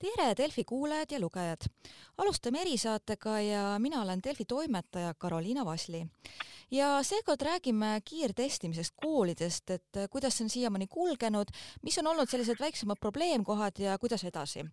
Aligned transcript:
tere, 0.00 0.34
Delfi 0.36 0.64
kuulajad 0.64 1.10
ja 1.12 1.20
lugejad! 1.20 1.66
alustame 2.18 2.60
erisaatega 2.62 3.40
ja 3.40 3.64
mina 3.78 4.02
olen 4.02 4.20
Delfi 4.24 4.44
toimetaja 4.44 5.14
Karoliina 5.14 5.64
Vasli. 5.64 6.06
ja 6.70 7.02
seekord 7.02 7.42
räägime 7.42 8.00
kiirtestimisest 8.04 8.94
koolidest, 9.02 9.70
et 9.70 10.00
kuidas 10.10 10.38
see 10.38 10.44
on 10.44 10.50
siiamaani 10.50 10.86
kulgenud, 10.86 11.52
mis 11.82 11.98
on 11.98 12.06
olnud 12.06 12.28
sellised 12.30 12.60
väiksemad 12.60 12.96
probleemkohad 13.00 13.78
ja 13.78 13.98
kuidas 13.98 14.24
edasi. 14.24 14.64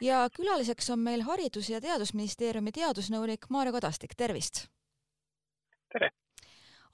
ja 0.00 0.28
külaliseks 0.36 0.90
on 0.90 0.98
meil 0.98 1.22
Haridus- 1.22 1.70
ja 1.70 1.80
Teadusministeeriumi 1.80 2.72
teadusnõunik 2.72 3.50
Maarja 3.50 3.72
Kadastik, 3.72 4.16
tervist! 4.16 4.66
tere! 5.92 6.10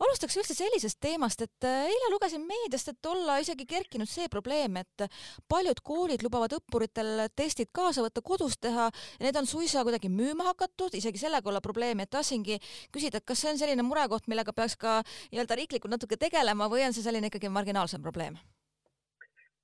Alustaks 0.02 0.36
üldse 0.40 0.56
sellisest 0.56 0.98
teemast, 1.02 1.42
et 1.44 1.66
äh, 1.66 1.86
eile 1.90 2.10
lugesin 2.12 2.44
meediast, 2.48 2.90
et 2.92 3.08
olla 3.10 3.38
isegi 3.42 3.66
kerkinud 3.68 4.10
see 4.10 4.28
probleem, 4.32 4.78
et 4.82 5.06
paljud 5.48 5.80
koolid 5.86 6.24
lubavad 6.26 6.56
õppuritel 6.58 7.26
testid 7.36 7.72
kaasa 7.76 8.04
võtta, 8.04 8.24
kodus 8.24 8.58
teha 8.62 8.88
need 9.24 9.38
on 9.40 9.48
suisa 9.48 9.84
kuidagi 9.86 10.10
müüma 10.12 10.50
hakatud, 10.50 10.96
isegi 10.98 11.20
sellega 11.22 11.50
olla 11.50 11.62
probleemi, 11.64 12.06
et 12.06 12.12
tahtsingi 12.12 12.60
küsida, 12.94 13.20
et 13.20 13.28
kas 13.28 13.42
see 13.42 13.54
on 13.54 13.62
selline 13.62 13.86
murekoht, 13.86 14.28
millega 14.30 14.54
peaks 14.56 14.76
ka 14.80 15.00
nii-öelda 15.32 15.58
riiklikult 15.62 15.96
natuke 15.96 16.20
tegelema 16.20 16.70
või 16.72 16.86
on 16.86 16.96
see 16.96 17.04
selline 17.06 17.32
ikkagi 17.32 17.52
marginaalsem 17.52 18.04
probleem? 18.04 18.38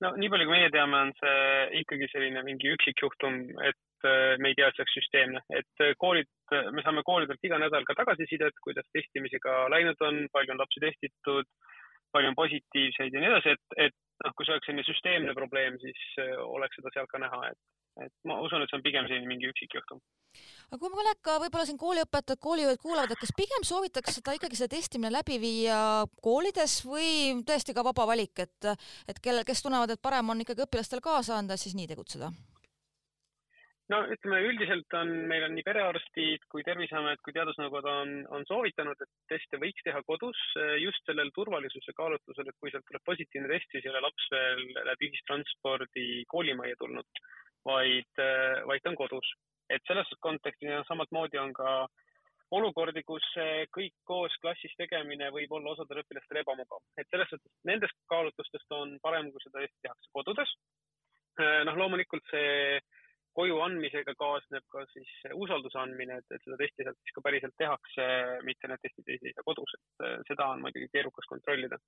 no 0.03 0.11
nii 0.19 0.31
palju, 0.33 0.49
kui 0.49 0.59
meie 0.59 0.71
teame, 0.75 0.99
on 0.99 1.13
see 1.21 1.83
ikkagi 1.83 2.09
selline 2.11 2.43
mingi 2.47 2.73
üksikjuhtum, 2.75 3.37
et 3.69 3.79
äh, 4.09 4.37
me 4.43 4.53
ei 4.53 4.57
tea, 4.59 4.69
et 4.69 4.77
see 4.77 4.85
oleks 4.85 4.97
süsteemne, 4.99 5.43
et 5.59 5.85
äh, 5.85 5.93
koolid, 6.03 6.31
me 6.75 6.85
saame 6.85 7.05
koolidelt 7.07 7.45
iga 7.49 7.59
nädal 7.63 7.87
ka 7.89 7.97
tagasisidet, 7.99 8.57
kuidas 8.65 8.89
testimisega 8.97 9.67
läinud 9.73 10.07
on, 10.09 10.25
palju 10.33 10.55
on 10.55 10.63
lapsi 10.63 10.83
testitud, 10.85 11.49
palju 12.13 12.33
on 12.33 12.39
positiivseid 12.39 13.15
ja 13.15 13.23
nii 13.23 13.31
edasi, 13.33 13.55
et, 13.57 13.79
et 13.89 14.25
noh, 14.25 14.35
kui 14.37 14.47
see 14.47 14.57
oleks 14.57 14.69
selline 14.69 14.87
süsteemne 14.89 15.37
probleem, 15.39 15.79
siis 15.83 16.03
äh, 16.25 16.35
oleks 16.45 16.79
seda 16.79 16.93
seal 16.95 17.09
ka 17.11 17.23
näha, 17.23 17.41
et, 17.53 17.61
et 18.09 18.15
ma 18.29 18.41
usun, 18.45 18.63
et 18.63 18.73
see 18.73 18.81
on 18.81 18.87
pigem 18.87 19.09
selline 19.09 19.31
mingi 19.31 19.51
üksikjuhtum 19.53 20.03
aga 20.73 20.81
kui 20.81 20.93
mõned 20.93 21.19
ka 21.25 21.35
võib-olla 21.43 21.67
siin 21.69 21.81
kooliõpetajad, 21.81 22.41
koolijuhid 22.41 22.81
kuulavad, 22.81 23.13
et 23.13 23.21
kas 23.21 23.35
pigem 23.37 23.67
soovitakse 23.69 24.15
seda 24.17 24.37
ikkagi 24.39 24.57
seda 24.57 24.73
testimine 24.73 25.13
läbi 25.13 25.37
viia 25.43 25.77
koolides 26.25 26.79
või 26.89 27.43
tõesti 27.49 27.77
ka 27.77 27.85
vaba 27.85 28.07
valik, 28.09 28.45
et, 28.47 28.71
et 29.09 29.21
kellel, 29.21 29.45
kes 29.49 29.65
tunnevad, 29.65 29.93
et 29.93 30.03
parem 30.03 30.33
on 30.33 30.41
ikkagi 30.45 30.65
õpilastel 30.65 31.05
kaasa 31.05 31.37
anda, 31.37 31.61
siis 31.61 31.77
nii 31.77 31.91
tegutseda? 31.93 32.33
No 33.93 34.01
ütleme, 34.15 34.41
üldiselt 34.49 34.97
on, 34.99 35.13
meil 35.31 35.47
on 35.47 35.55
nii 35.57 35.67
perearstid 35.67 36.49
kui 36.53 36.65
Terviseamet 36.67 37.21
kui 37.25 37.35
Teadusnõukoda 37.37 37.95
on, 38.03 38.17
on 38.39 38.47
soovitanud, 38.49 39.05
et 39.05 39.13
teste 39.35 39.61
võiks 39.63 39.85
teha 39.87 40.03
kodus 40.09 40.41
just 40.81 41.05
sellel 41.09 41.31
turvalisuse 41.37 41.95
kaalutlusel, 41.99 42.49
et 42.49 42.59
kui 42.61 42.73
sealt 42.73 42.89
tuleb 42.89 43.07
positiivne 43.09 43.53
test, 43.53 43.71
siis 43.71 43.87
ei 43.87 43.95
ole 43.95 44.05
laps 44.07 44.29
veel 44.35 44.67
läbi 44.91 45.13
ühistranspordi 45.13 46.11
koolimajja 46.33 46.81
tulnud, 46.81 47.25
vaid, 47.69 48.25
vaid 48.69 48.85
ta 48.85 48.95
on 48.95 49.01
kodus 49.05 49.35
et 49.73 49.85
selles 49.89 50.09
kontekstis 50.25 50.71
ja 50.71 50.83
samamoodi 50.89 51.41
on 51.41 51.53
ka 51.57 51.75
olukordi, 52.53 53.03
kus 53.09 53.25
kõik 53.73 53.95
koos 54.09 54.35
klassis 54.43 54.75
tegemine 54.77 55.31
võib 55.33 55.55
olla 55.57 55.73
osadele 55.73 56.03
õpilastele 56.05 56.43
ebamugav, 56.45 56.83
et 57.01 57.09
selles 57.09 57.31
suhtes 57.33 57.53
nendest 57.69 57.97
kaalutlustest 58.13 58.77
on 58.77 58.99
parem, 59.05 59.31
kui 59.33 59.45
seda 59.45 59.65
tehakse 59.65 60.13
kodudes. 60.13 60.53
noh, 61.41 61.79
loomulikult 61.81 62.27
see 62.29 62.81
koju 63.39 63.61
andmisega 63.65 64.15
kaasneb 64.19 64.65
ka 64.73 64.85
siis 64.93 65.13
usalduse 65.35 65.79
andmine, 65.81 66.19
et, 66.21 66.35
et 66.35 66.45
seda 66.45 66.59
testi 66.61 66.87
sealt 66.87 66.99
siis 67.01 67.17
ka 67.17 67.25
päriselt 67.25 67.57
tehakse, 67.61 68.09
mitte 68.49 68.71
need 68.71 68.83
testid 68.85 69.15
ei 69.15 69.23
seisa 69.23 69.45
kodus, 69.47 69.77
et 69.79 70.29
seda 70.31 70.51
on 70.55 70.65
muidugi 70.65 70.91
keerukas 70.93 71.31
kontrollida 71.31 71.81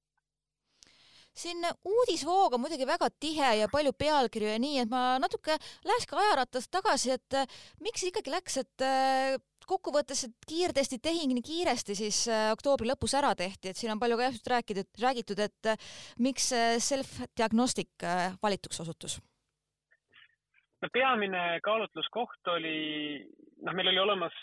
siin 1.34 1.66
uudisvoog 1.84 2.54
on 2.54 2.62
muidugi 2.62 2.86
väga 2.86 3.08
tihe 3.20 3.50
ja 3.60 3.70
palju 3.72 3.92
pealkirju 3.98 4.52
ja 4.52 4.60
nii, 4.62 4.78
et 4.84 4.90
ma 4.90 5.16
natuke 5.22 5.56
läheks 5.86 6.06
ka 6.10 6.20
ajaratast 6.22 6.70
tagasi, 6.74 7.16
et 7.18 7.38
äh, 7.40 7.58
miks 7.82 8.06
ikkagi 8.06 8.32
läks, 8.32 8.60
et 8.62 8.86
äh, 8.86 9.34
kokkuvõttes, 9.66 10.26
et 10.28 10.48
kiirtesti 10.48 11.00
tehing 11.02 11.34
nii 11.34 11.44
kiiresti 11.44 11.98
siis 11.98 12.24
äh, 12.30 12.50
oktoobri 12.54 12.90
lõpus 12.92 13.16
ära 13.18 13.34
tehti, 13.38 13.72
et 13.72 13.80
siin 13.80 13.94
on 13.94 14.02
palju 14.02 14.20
ka 14.20 14.30
just 14.30 14.50
räägitud, 14.54 14.90
räägitud, 15.02 15.44
et 15.48 15.74
miks 16.22 16.52
self-diagnostic 16.86 18.10
valituks 18.42 18.84
osutus? 18.86 19.18
No 20.84 20.92
peamine 20.92 21.42
kaalutluskoht 21.64 22.52
oli, 22.52 22.76
noh, 23.64 23.72
meil 23.72 23.88
oli 23.88 24.02
olemas 24.02 24.36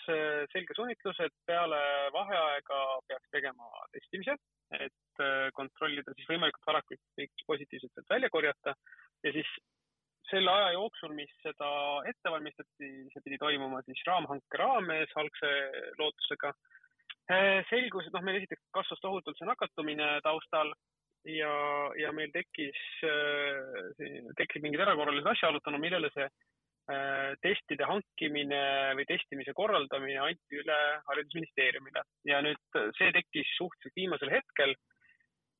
selge 0.53 0.73
suunitlus, 0.73 1.19
et 1.21 1.35
peale 1.45 1.79
vaheaega 2.15 2.79
peaks 3.07 3.29
tegema 3.35 3.69
testimise, 3.93 4.35
et 4.79 4.95
Äh, 5.21 5.49
kontrollida 5.57 6.13
siis 6.15 6.27
võimalikult 6.29 6.67
varakult 6.69 7.01
kõik 7.19 7.43
positiivsed 7.49 7.91
sealt 7.91 8.09
välja 8.09 8.29
korjata 8.31 8.73
ja 9.25 9.33
siis 9.35 9.49
selle 10.29 10.53
aja 10.53 10.69
jooksul, 10.77 11.11
mis 11.17 11.31
seda 11.43 11.67
ette 12.07 12.31
valmistati, 12.31 12.91
see 13.11 13.23
pidi 13.25 13.39
toimuma 13.41 13.81
siis 13.83 13.99
raamhanke 14.07 14.61
raames 14.61 15.11
algse 15.19 15.51
lootusega. 15.99 16.53
Äh, 17.33 17.59
selgus, 17.69 18.07
et 18.07 18.15
noh, 18.15 18.23
meil 18.23 18.39
esiteks 18.39 18.63
kasvas 18.77 19.03
tohutult 19.03 19.37
see 19.37 19.49
nakatumine 19.49 20.07
taustal 20.25 20.71
ja, 21.29 21.53
ja 21.99 22.13
meil 22.15 22.31
tekkis, 22.33 22.79
äh, 23.07 24.31
tekkis 24.39 24.63
mingid 24.63 24.81
erakorralised 24.83 25.29
asjaolud, 25.33 25.63
tänu 25.65 25.81
millele 25.81 26.11
see 26.15 26.29
testide 27.39 27.85
hankimine 27.87 28.61
või 28.97 29.05
testimise 29.07 29.53
korraldamine 29.55 30.17
anti 30.19 30.57
üle 30.59 30.77
Haridusministeeriumile. 31.07 32.01
Ja 32.27 32.41
nüüd 32.43 32.79
see 32.97 33.11
tekkis 33.15 33.47
suhteliselt 33.55 33.95
viimasel 33.95 34.33
hetkel. 34.33 34.73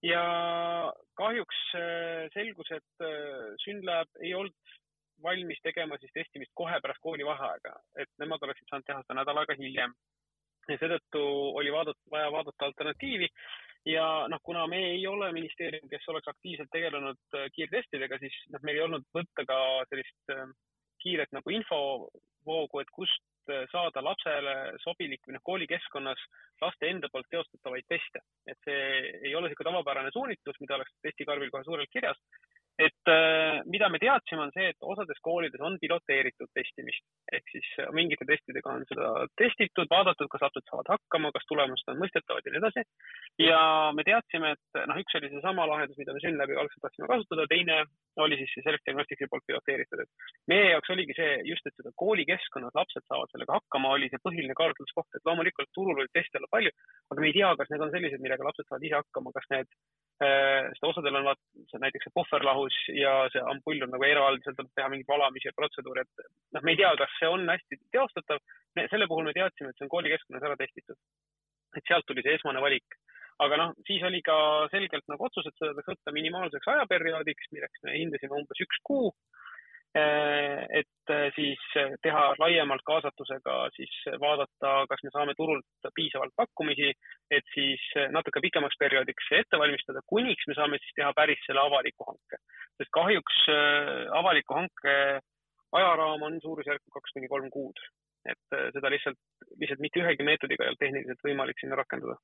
Ja 0.02 0.22
kahjuks 1.14 1.58
äh, 1.78 2.26
selgus, 2.34 2.72
et 2.74 3.06
äh, 3.06 3.54
Synlab 3.62 4.10
ei 4.26 4.34
olnud 4.34 4.78
valmis 5.22 5.62
tegema 5.62 6.00
siis 6.02 6.14
testimist 6.16 6.52
kohe 6.58 6.80
pärast 6.82 7.02
koolivaheaega, 7.06 7.76
et 8.02 8.10
nemad 8.18 8.42
oleksid 8.42 8.66
saanud 8.72 8.88
teha 8.88 9.04
seda 9.04 9.20
nädal 9.20 9.44
aega 9.44 9.58
hiljem. 9.60 9.94
ja 10.70 10.78
seetõttu 10.82 11.22
oli 11.60 11.72
vaadata, 11.74 12.02
vaja 12.10 12.32
vaadata 12.34 12.66
alternatiivi 12.66 13.30
ja 13.86 14.08
noh, 14.30 14.42
kuna 14.44 14.68
me 14.68 14.81
ei 14.94 15.08
ole 15.08 15.31
ministeerium, 15.34 15.88
kes 15.90 16.08
oleks 16.14 16.30
aktiivselt 16.34 16.69
tegelenud 16.74 17.38
äh, 17.38 17.50
kiirtestidega, 17.56 18.19
siis 18.22 18.38
noh, 18.53 18.62
meil 18.64 18.80
ei 18.80 18.86
olnud 18.88 19.08
võtta 19.16 19.46
ka 19.47 19.59
sellist 19.90 20.36
kiiret 21.02 21.31
nagu 21.34 21.50
infovoogu, 21.50 22.81
et 22.81 22.91
kust 22.94 23.24
Äh, 23.50 23.66
saada 23.72 24.03
lapsele 24.06 24.53
sobilik 24.84 25.24
või 25.25 25.34
noh, 25.34 25.41
koolikeskkonnas 25.47 26.20
laste 26.62 26.90
enda 26.91 27.09
poolt 27.09 27.25
teostatavaid 27.34 27.88
teste. 27.90 28.22
et 28.46 28.58
see 28.66 28.84
ei 29.28 29.34
ole 29.36 29.50
niisugune 29.50 29.72
tavapärane 29.72 30.12
suunitlus, 30.14 30.59
mida 30.62 30.75
oleks 30.78 30.94
testikarbil 31.02 31.50
kohe 31.53 31.66
suurelt 31.66 31.90
kirjas, 31.90 32.20
et 32.81 33.12
äh, 33.12 33.62
mida 33.69 33.90
me 33.94 34.00
teadsime, 34.02 34.46
on 34.46 34.52
see, 34.56 34.72
et 34.72 34.86
osades 34.94 35.19
koolides 35.25 35.62
on 35.62 35.78
piloteeritud 35.81 36.50
testimist. 36.58 37.03
Ehk 37.36 37.52
siis 37.53 37.68
äh, 37.84 37.92
mingite 37.97 38.25
testidega 38.30 38.74
on 38.74 38.86
seda 38.90 39.09
testitud, 39.40 39.90
vaadatud, 39.92 40.30
kas 40.31 40.46
lapsed 40.46 40.66
saavad 40.69 40.90
hakkama, 40.96 41.31
kas 41.36 41.46
tulemused 41.50 41.91
on 41.94 42.02
mõistetavad 42.02 42.47
ja 42.47 42.53
nii 42.53 42.62
edasi. 42.62 42.86
ja 43.46 43.62
me 43.97 44.06
teadsime, 44.08 44.53
et 44.58 44.81
noh, 44.90 45.02
üks 45.03 45.18
oli 45.20 45.31
seesama 45.34 45.68
lahendus, 45.70 46.00
mida 46.02 46.16
me 46.16 46.24
Synlabi 46.24 46.58
algselt 46.58 46.86
tahtsime 46.88 47.09
kasutada, 47.12 47.47
teine 47.52 47.80
oli 48.25 48.40
siis 48.41 48.53
see 48.56 48.66
Self-Diagnosticsi 48.68 49.30
poolt 49.31 49.46
piloteeritud, 49.50 50.03
et 50.03 50.28
meie 50.52 50.74
jaoks 50.74 50.94
oligi 50.96 51.18
see 51.18 51.31
just, 51.52 51.66
et 51.70 51.78
seda 51.78 51.94
koolikeskkonnas 52.02 52.75
lapsed 52.78 53.06
saavad 53.08 53.31
sellega 53.34 53.59
hakkama, 53.59 53.96
oli 53.97 54.09
see 54.12 54.25
põhiline 54.25 54.58
kaalutluskoht, 54.58 55.09
et 55.16 55.30
loomulikult 55.30 55.72
turul 55.78 56.02
võib 56.02 56.14
teste 56.18 56.41
olla 56.41 56.52
palju, 56.58 56.74
aga 57.14 57.24
me 57.24 57.31
ei 57.31 57.38
tea, 57.38 57.56
kas 57.62 57.74
need 57.74 57.86
on 57.88 57.94
sellised, 57.96 58.24
millega 58.24 58.47
lapsed 58.47 58.68
saavad 58.68 58.90
ise 58.90 59.00
hakkama, 59.00 59.34
kas 59.38 59.52
need 59.53 59.81
Äh, 60.22 60.68
sest 60.70 60.84
osadel 60.86 61.16
on 61.18 61.25
vaat 61.25 61.40
näiteks 61.81 62.06
see 62.06 62.14
puhverlahus 62.72 63.00
ja 63.00 63.30
see 63.32 63.42
ampull 63.52 63.84
on 63.84 63.92
nagu 63.92 64.06
eraldi, 64.06 64.44
seal 64.44 64.56
tuleb 64.56 64.72
teha 64.76 64.90
mingeid 64.90 65.09
valamisi 65.09 65.48
ja 65.48 65.54
protseduure, 65.56 66.02
et 66.02 66.26
noh, 66.54 66.62
me 66.64 66.72
ei 66.72 66.78
tea, 66.78 66.92
kas 66.98 67.14
see 67.20 67.30
on 67.30 67.48
hästi 67.50 67.80
teostatav. 67.92 68.40
selle 68.90 69.08
puhul 69.08 69.26
me 69.26 69.34
teadsime, 69.34 69.70
et 69.70 69.78
see 69.78 69.86
on 69.86 69.94
koolikeskkonnas 69.96 70.44
ära 70.44 70.58
testitud. 70.58 70.98
et 71.78 71.84
sealt 71.88 72.06
tuli 72.06 72.22
see 72.22 72.36
esmane 72.36 72.62
valik. 72.62 72.98
aga 73.40 73.58
noh, 73.58 73.73
siis 73.88 74.03
oli 74.03 74.22
ka 74.22 74.68
selgelt 74.72 75.08
nagu 75.08 75.26
otsus, 75.26 75.46
et 75.47 75.56
seda 75.58 75.73
tuleks 75.73 75.91
võtta 75.94 76.12
minimaalseks 76.12 76.68
ajaperioodiks, 76.68 77.52
milleks 77.52 77.84
me 77.84 77.97
hindasime 77.97 78.38
umbes 78.38 78.66
üks 78.66 78.78
kuu 78.84 79.14
Äh, 79.91 80.64
et 80.79 81.01
siis 81.41 81.64
äh, 81.82 81.96
teha 82.05 82.23
laiemalt 82.40 82.84
kaasatusega, 82.88 83.55
siis 83.76 83.93
vaadata, 84.22 84.73
kas 84.91 85.02
me 85.05 85.14
saame 85.16 85.35
turult 85.40 85.90
piisavalt 85.97 86.35
pakkumisi, 86.38 86.91
et 87.38 87.55
siis 87.55 87.82
natuke 88.14 88.43
pikemaks 88.46 88.78
perioodiks 88.82 89.32
ette 89.40 89.59
valmistada, 89.61 90.03
kuniks 90.14 90.47
me 90.47 90.58
saame 90.59 90.79
siis 90.84 90.93
teha 90.99 91.11
päris 91.17 91.41
selle 91.47 91.66
avaliku 91.66 92.08
hanke. 92.11 92.41
sest 92.78 92.93
kahjuks 92.97 93.41
avaliku 94.22 94.59
hanke 94.59 94.93
ajaraam 95.79 96.23
on 96.28 96.40
suurusjärku 96.43 96.93
kaks 96.93 97.17
kuni 97.17 97.28
kolm 97.32 97.49
kuud. 97.49 97.84
et 98.29 98.53
seda 98.73 98.90
lihtsalt, 98.94 99.17
lihtsalt 99.58 99.79
mitte 99.82 99.97
ühegi 100.03 100.26
meetodiga 100.26 100.64
ei 100.64 100.70
olnud 100.70 100.82
tehniliselt 100.84 101.23
võimalik 101.26 101.58
sinna 101.58 101.79
rakendada 101.79 102.20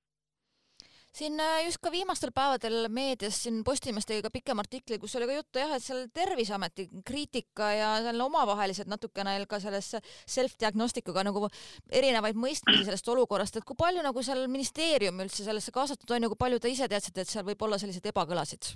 siin 1.16 1.40
äh, 1.40 1.64
just 1.66 1.80
ka 1.84 1.92
viimastel 1.92 2.32
päevadel 2.36 2.88
meedias 2.94 3.40
siin 3.44 3.64
Postimees 3.66 4.06
tegi 4.06 4.24
ka 4.26 4.32
pikema 4.34 4.64
artikli, 4.66 5.00
kus 5.02 5.16
oli 5.20 5.30
ka 5.30 5.38
juttu 5.38 5.62
jah, 5.62 5.76
et 5.78 5.84
seal 5.84 6.06
Terviseameti 6.14 6.88
kriitika 7.08 7.72
ja 7.74 7.92
seal 8.06 8.22
omavahelised 8.28 8.90
natukene 8.92 9.38
ka 9.50 9.60
selles 9.64 9.94
self-diagnostikuga 10.30 11.24
nagu 11.28 11.48
erinevaid 11.92 12.38
mõistmisi 12.40 12.86
sellest 12.88 13.10
olukorrast, 13.14 13.58
et 13.58 13.68
kui 13.68 13.78
palju 13.80 14.04
nagu 14.06 14.26
seal 14.26 14.46
ministeerium 14.52 15.24
üldse 15.26 15.48
sellesse 15.48 15.74
kaasatud 15.76 16.16
on 16.16 16.28
ja 16.28 16.32
kui 16.34 16.44
palju 16.46 16.60
te 16.60 16.74
ise 16.74 16.90
teadsite, 16.92 17.24
et 17.24 17.34
seal 17.34 17.48
võib 17.48 17.68
olla 17.68 17.80
selliseid 17.82 18.14
ebakõlasid? 18.14 18.76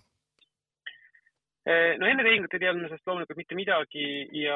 no 1.61 2.07
enne 2.09 2.23
tehingut 2.25 2.55
ei 2.57 2.61
teadnud 2.63 2.81
me 2.81 2.87
sellest 2.89 3.05
loomulikult 3.05 3.37
mitte 3.37 3.53
midagi 3.53 4.05
ja 4.33 4.55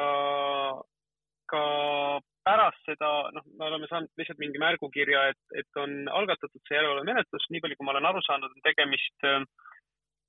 ka 1.46 1.60
pärast 2.46 2.82
seda, 2.86 3.10
noh, 3.34 3.46
me 3.58 3.66
oleme 3.68 3.88
saanud 3.90 4.20
lihtsalt 4.20 4.40
mingi 4.42 4.60
märgukirja, 4.62 5.24
et, 5.32 5.40
et 5.62 5.80
on 5.82 6.06
algatatud 6.20 6.62
see 6.62 6.76
järelevalvemenetlus, 6.78 7.48
nii 7.50 7.62
palju, 7.64 7.78
kui 7.78 7.88
ma 7.88 7.96
olen 7.96 8.08
aru 8.12 8.22
saanud, 8.26 8.54
on 8.54 8.64
tegemist 8.66 9.26
äh, 9.26 9.42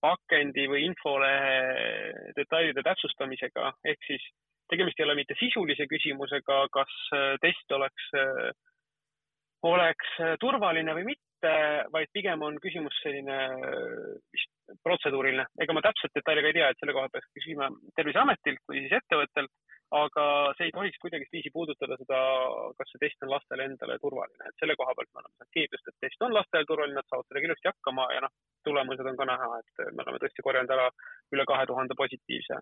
pakendi 0.04 0.66
või 0.72 0.88
infolehe 0.88 2.34
detailide 2.38 2.84
täpsustamisega, 2.86 3.72
ehk 3.94 4.10
siis 4.10 4.26
tegemist 4.72 5.00
ei 5.00 5.08
ole 5.08 5.18
mitte 5.20 5.38
sisulise 5.40 5.88
küsimusega, 5.90 6.64
kas 6.74 6.98
äh, 7.18 7.30
test 7.44 7.78
oleks, 7.78 8.10
äh, 8.18 8.52
oleks 9.68 10.18
turvaline 10.42 10.94
või 10.98 11.12
mitte, 11.14 11.54
vaid 11.94 12.10
pigem 12.18 12.42
on 12.46 12.58
küsimus 12.62 12.98
selline 13.04 13.36
vist 14.34 14.78
protseduuriline. 14.86 15.46
ega 15.62 15.74
ma 15.74 15.84
täpselt 15.86 16.14
detaile 16.18 16.42
ka 16.42 16.50
ei 16.50 16.56
tea, 16.58 16.70
et 16.70 16.82
selle 16.82 16.96
koha 16.98 17.10
peaks 17.14 17.30
küsima 17.38 17.70
Terviseametilt 17.98 18.64
või 18.70 18.82
siis 18.84 18.96
ettevõttelt 18.98 19.54
aga 19.96 20.24
see 20.58 20.68
ei 20.68 20.74
tohiks 20.76 21.00
kuidagiviisi 21.00 21.52
puudutada 21.54 21.96
seda, 22.00 22.18
kas 22.80 22.90
see 22.92 23.04
test 23.06 23.24
on 23.24 23.32
lastele 23.32 23.68
endale 23.70 23.96
turvaline, 24.04 24.50
et 24.50 24.60
selle 24.60 24.76
koha 24.80 24.96
pealt 24.98 25.14
me 25.14 25.22
oleme 25.22 25.36
saanud 25.36 25.54
kinnitust, 25.56 25.88
et 25.88 26.00
test 26.04 26.26
on 26.28 26.36
lastele 26.36 26.68
turvaline, 26.68 26.98
nad 26.98 27.08
saavad 27.08 27.30
sellega 27.30 27.50
ilusti 27.50 27.72
hakkama 27.72 28.10
ja 28.16 28.26
noh, 28.26 28.34
tulemused 28.68 29.12
on 29.12 29.22
ka 29.22 29.30
näha, 29.32 29.48
et 29.62 29.86
me 29.94 30.04
oleme 30.04 30.20
tõesti 30.24 30.44
korjanud 30.44 30.76
ära 30.76 30.90
üle 31.36 31.48
kahe 31.48 31.70
tuhande 31.72 31.96
positiivse 32.04 32.60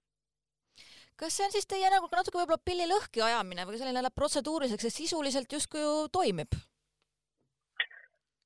kas 1.15 1.35
see 1.37 1.45
on 1.47 1.53
siis 1.53 1.67
teie 1.71 1.89
nagu 1.91 2.09
natuke 2.11 2.41
võib-olla 2.41 2.59
pilli 2.69 2.85
lõhki 2.91 3.23
ajamine 3.23 3.63
või 3.67 3.77
selline 3.79 4.01
läheb 4.03 4.15
protseduuriliseks, 4.19 4.87
et 4.87 4.95
sisuliselt 4.99 5.53
justkui 5.57 5.79
ju 5.79 5.93
toimib? 6.11 6.57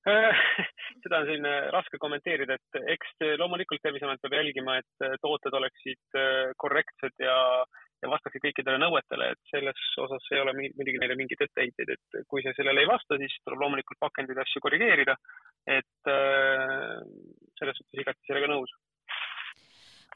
seda 1.04 1.20
on 1.20 1.28
selline 1.28 1.54
raske 1.74 2.00
kommenteerida, 2.02 2.56
et 2.56 2.80
eks 2.96 3.26
loomulikult 3.42 3.82
Terviseamet 3.84 4.22
peab 4.24 4.38
jälgima, 4.38 4.78
et 4.80 5.20
tooted 5.24 5.58
oleksid 5.60 6.20
korrektsed 6.62 7.26
ja 7.26 7.36
ja 8.04 8.12
vastaksid 8.12 8.44
kõikidele 8.46 8.80
nõuetele, 8.82 9.32
et 9.34 9.52
selles 9.52 9.82
osas 10.04 10.28
ei 10.32 10.42
ole 10.44 10.54
muidugi 10.58 11.02
neile 11.02 11.18
mingeid 11.20 11.44
etteheiteid, 11.46 11.96
et 11.96 12.22
kui 12.32 12.44
see 12.46 12.56
sellele 12.58 12.84
ei 12.84 12.90
vasta, 12.90 13.18
siis 13.20 13.36
tuleb 13.44 13.64
loomulikult 13.64 14.00
pakendeid 14.06 14.40
asju 14.46 14.64
korrigeerida. 14.66 15.18
et 15.68 16.10
äh, 16.10 17.02
selles 17.60 17.78
suhtes 17.78 18.02
igati 18.02 18.30
sellega 18.30 18.48
nõus 18.50 18.72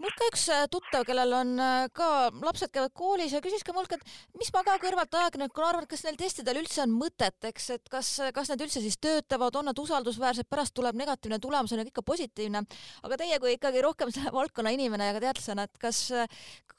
mul 0.02 0.14
ka 0.18 0.28
üks 0.32 0.46
äh, 0.54 0.64
tuttav, 0.72 1.04
kellel 1.08 1.34
on 1.38 1.52
äh, 1.62 1.88
ka 1.96 2.08
lapsed 2.34 2.72
käivad 2.74 2.94
koolis 2.98 3.34
ja 3.36 3.42
küsis 3.44 3.66
ka 3.66 3.76
mult, 3.76 3.92
et 3.94 4.06
mis 4.40 4.50
ma 4.56 4.64
ka 4.66 4.78
kõrvalt 4.82 5.18
ajakirjanikuna 5.20 5.70
arvan, 5.70 5.86
et 5.86 5.92
kas 5.94 6.06
neil 6.08 6.18
testidel 6.20 6.62
üldse 6.64 6.84
on 6.86 6.96
mõtet, 6.98 7.38
eks, 7.50 7.70
et 7.78 7.92
kas, 7.92 8.10
kas 8.36 8.50
need 8.52 8.66
üldse 8.66 8.84
siis 8.84 8.98
töötavad, 9.04 9.60
on 9.60 9.70
nad 9.70 9.84
usaldusväärsed, 9.84 10.50
pärast 10.50 10.76
tuleb 10.78 10.98
negatiivne 11.00 11.40
tulemus, 11.44 11.76
on 11.76 11.84
ju 11.84 11.92
ikka 11.92 12.06
positiivne. 12.06 12.64
aga 13.04 13.20
teie 13.22 13.40
kui 13.44 13.54
ikkagi 13.58 13.84
rohkem 13.86 14.14
selle 14.16 14.34
valdkonna 14.34 14.74
inimene 14.74 15.12
ja 15.12 15.18
ka 15.18 15.24
teadlasena, 15.28 15.68
et 15.68 15.78
kas, 15.82 16.08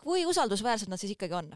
kui 0.02 0.26
usaldusväärsed 0.26 0.90
nad 0.90 1.00
siis 1.00 1.14
ikkagi 1.14 1.38
on? 1.38 1.55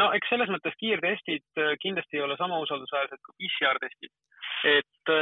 no 0.00 0.10
eks 0.16 0.30
selles 0.30 0.50
mõttes 0.50 0.74
kiirtestid 0.78 1.62
äh, 1.62 1.74
kindlasti 1.82 2.18
ei 2.18 2.24
ole 2.24 2.38
sama 2.38 2.58
usaldusväärsed 2.62 3.20
kui 3.26 3.36
PCR-testid, 3.42 4.14
et 4.78 5.14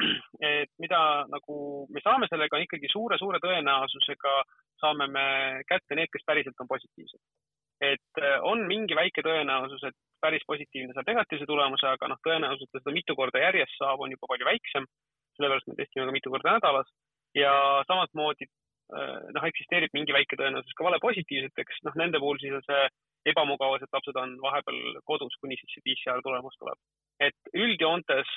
et 0.52 0.70
mida 0.82 1.00
nagu 1.30 1.56
me 1.92 2.02
saame 2.04 2.28
sellega 2.30 2.60
ikkagi 2.64 2.90
suure-suure 2.92 3.40
tõenäosusega 3.42 4.34
saame 4.82 5.08
me 5.14 5.26
kätte 5.68 5.98
need, 5.98 6.10
kes 6.12 6.24
päriselt 6.26 6.62
on 6.62 6.70
positiivsed. 6.70 7.20
et 7.82 8.22
äh, 8.22 8.38
on 8.46 8.60
mingi 8.70 8.94
väike 8.94 9.24
tõenäosus, 9.26 9.82
et 9.88 9.96
päris 10.22 10.44
positiivne 10.46 10.94
saab 10.94 11.08
negatiivse 11.10 11.48
tulemuse, 11.50 11.86
aga 11.88 12.12
noh, 12.12 12.20
tõenäosus, 12.26 12.68
et 12.68 12.76
ta 12.76 12.82
seda 12.82 12.94
mitu 12.94 13.16
korda 13.18 13.42
järjest 13.42 13.74
saab, 13.78 14.04
on 14.04 14.14
juba 14.14 14.28
palju 14.30 14.46
väiksem. 14.46 14.86
sellepärast 15.36 15.66
me 15.66 15.74
testime 15.74 16.04
ka 16.06 16.12
mitu 16.14 16.30
korda 16.30 16.52
nädalas 16.58 16.88
ja 17.34 17.52
samasmoodi 17.88 18.46
äh, 18.46 19.18
noh, 19.34 19.48
eksisteerib 19.50 19.94
mingi 19.98 20.14
väike 20.14 20.38
tõenäosus 20.38 20.76
ka 20.78 20.86
valepositiivseteks, 20.88 21.82
noh, 21.88 21.98
nende 22.02 22.22
puhul 22.22 22.38
siis 22.42 22.54
on 22.58 22.66
see 22.68 22.84
ebamugavus, 23.32 23.82
et 23.82 23.96
lapsed 23.96 24.18
on 24.24 24.36
vahepeal 24.46 25.00
kodus, 25.10 25.34
kuni 25.42 25.58
siis 25.58 25.74
see 25.74 25.86
PCR 25.88 26.22
tulemus 26.22 26.58
tuleb 26.62 26.78
et 27.20 27.52
üldjoontes 27.54 28.30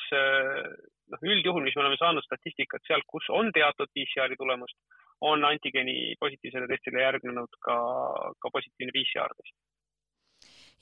noh, 1.11 1.21
üldjuhul, 1.21 1.63
mis 1.65 1.75
me 1.77 1.83
oleme 1.85 1.99
saanud 1.99 2.25
statistikat 2.25 2.83
sealt, 2.87 3.05
kus 3.09 3.27
on 3.33 3.51
teatud 3.55 3.91
PCR-i 3.93 4.37
tulemust, 4.39 4.77
on 5.25 5.45
antigeeni 5.47 6.15
positiivsele 6.19 6.67
testile 6.71 7.05
järgnenud 7.05 7.59
ka, 7.67 7.77
ka 8.41 8.51
positiivne 8.57 8.95
PCR 8.95 9.37
test. 9.37 9.55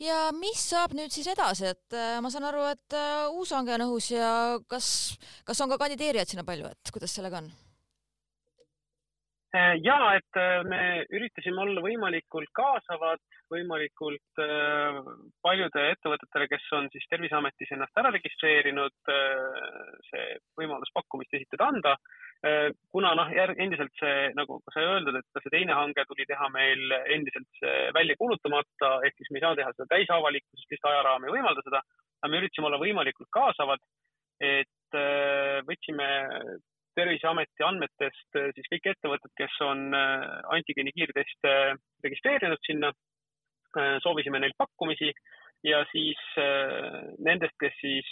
ja 0.04 0.32
mis 0.36 0.64
saab 0.72 0.96
nüüd 0.98 1.14
siis 1.14 1.28
edasi, 1.32 1.70
et 1.74 1.98
äh, 1.98 2.18
ma 2.24 2.32
saan 2.34 2.48
aru, 2.50 2.64
et 2.72 2.98
äh, 2.98 3.28
uus 3.38 3.54
hange 3.56 3.76
on 3.76 3.86
õhus 3.88 4.10
ja 4.16 4.32
kas, 4.68 4.88
kas 5.46 5.62
on 5.62 5.72
ka 5.72 5.78
kandideerijaid 5.86 6.34
sinna 6.34 6.48
palju, 6.48 6.72
et 6.72 6.96
kuidas 6.96 7.14
sellega 7.14 7.44
on? 7.44 7.52
Äh, 9.54 9.76
ja 9.86 9.98
et 10.18 10.38
me 10.66 11.06
üritasime 11.14 11.62
olla 11.62 11.82
võimalikult 11.86 12.50
kaasavad 12.58 13.22
võimalikult 13.54 14.42
äh, 14.42 14.96
paljude 15.46 15.84
ettevõtetele, 15.92 16.48
kes 16.50 16.66
on 16.74 16.88
siis 16.90 17.06
Terviseametis 17.12 17.76
ennast 17.76 18.02
ära 18.02 18.10
registreerinud, 18.16 18.96
see 20.10 20.26
võimalus 20.58 20.90
pakkumist 20.96 21.38
esitada 21.38 21.70
anda. 21.70 21.94
Kuna 22.92 23.14
noh, 23.16 23.30
endiselt 23.56 23.94
see, 24.02 24.26
nagu 24.36 24.58
sai 24.74 24.84
öeldud, 24.84 25.16
et 25.16 25.28
ka 25.32 25.40
see 25.44 25.54
teine 25.54 25.78
hange 25.78 26.04
tuli 26.10 26.26
teha 26.28 26.50
meil 26.52 26.92
endiselt 27.14 27.62
välja 27.96 28.18
kuulutamata, 28.20 28.90
ehk 29.08 29.16
siis 29.16 29.30
me 29.32 29.40
ei 29.40 29.46
saa 29.46 29.56
teha 29.60 29.72
seda 29.78 29.88
täisavalikkusest, 29.94 30.68
sest 30.74 30.90
ajaraam 30.90 31.24
ei 31.24 31.38
võimalda 31.38 31.64
seda, 31.64 31.80
aga 32.20 32.32
me 32.34 32.42
üritasime 32.42 32.68
olla 32.68 32.82
võimalikult 32.82 33.32
kaasavad, 33.38 33.86
et 34.44 35.00
võtsime 35.70 36.10
Terviseameti 36.96 37.66
andmetest 37.66 38.38
siis 38.56 38.68
kõik 38.70 38.92
ettevõtted, 38.92 39.32
kes 39.40 39.56
on 39.66 39.96
antigeeni 39.98 40.92
kiirteste 40.94 41.54
registreerinud 42.06 42.62
sinna 42.68 42.92
Äh, 43.74 43.98
soovisime 44.04 44.38
neilt 44.40 44.58
pakkumisi 44.58 45.10
ja 45.66 45.80
siis 45.90 46.20
äh, 46.38 47.00
nendest, 47.26 47.56
kes 47.58 47.74
siis 47.82 48.10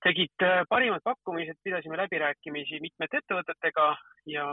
tegid 0.00 0.44
äh, 0.46 0.62
parimad 0.70 1.04
pakkumised, 1.04 1.58
pidasime 1.64 1.98
läbirääkimisi 2.00 2.80
mitmete 2.80 3.20
ettevõtetega 3.20 3.88
ja, 4.32 4.46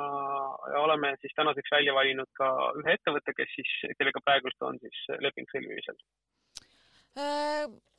ja 0.74 0.82
oleme 0.84 1.14
siis 1.22 1.36
tänaseks 1.38 1.72
välja 1.78 1.94
valinud 1.96 2.28
ka 2.36 2.50
ühe 2.82 2.98
ettevõtte, 2.98 3.36
kes 3.38 3.56
siis, 3.56 3.72
kellega 4.02 4.24
praegust 4.26 4.68
on 4.68 4.82
siis 4.84 5.00
leping 5.24 5.48
sõlmimisel. 5.54 6.02